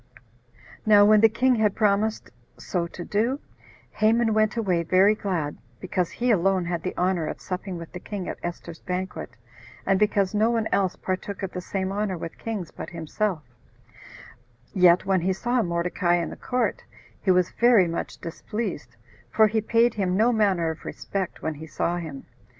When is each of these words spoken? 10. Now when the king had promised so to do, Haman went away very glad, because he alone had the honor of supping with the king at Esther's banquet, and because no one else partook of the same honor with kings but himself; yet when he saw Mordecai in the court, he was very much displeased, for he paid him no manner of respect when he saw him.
10. 0.15 0.23
Now 0.87 1.05
when 1.05 1.21
the 1.21 1.29
king 1.29 1.53
had 1.57 1.75
promised 1.75 2.31
so 2.57 2.87
to 2.87 3.05
do, 3.05 3.39
Haman 3.91 4.33
went 4.33 4.57
away 4.57 4.81
very 4.81 5.13
glad, 5.13 5.55
because 5.79 6.09
he 6.09 6.31
alone 6.31 6.65
had 6.65 6.81
the 6.81 6.97
honor 6.97 7.27
of 7.27 7.39
supping 7.39 7.77
with 7.77 7.91
the 7.91 7.99
king 7.99 8.27
at 8.27 8.39
Esther's 8.41 8.79
banquet, 8.81 9.37
and 9.85 9.99
because 9.99 10.33
no 10.33 10.49
one 10.49 10.67
else 10.71 10.95
partook 10.95 11.43
of 11.43 11.51
the 11.51 11.61
same 11.61 11.91
honor 11.91 12.17
with 12.17 12.35
kings 12.39 12.71
but 12.71 12.89
himself; 12.89 13.43
yet 14.73 15.05
when 15.05 15.21
he 15.21 15.33
saw 15.33 15.61
Mordecai 15.61 16.15
in 16.15 16.31
the 16.31 16.35
court, 16.35 16.83
he 17.21 17.29
was 17.29 17.51
very 17.51 17.87
much 17.87 18.17
displeased, 18.17 18.95
for 19.29 19.45
he 19.45 19.61
paid 19.61 19.93
him 19.93 20.17
no 20.17 20.31
manner 20.33 20.71
of 20.71 20.83
respect 20.83 21.43
when 21.43 21.53
he 21.53 21.67
saw 21.67 21.97
him. 21.97 22.25